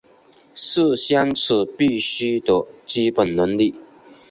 [0.55, 3.75] 是相处必须的基本能力